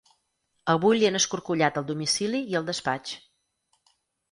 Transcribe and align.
Avui 0.73 0.99
li 0.99 1.07
han 1.09 1.19
escorcollat 1.19 1.77
el 1.83 1.87
domicili 1.91 2.41
i 2.55 2.59
el 2.63 2.67
despatx. 2.73 3.17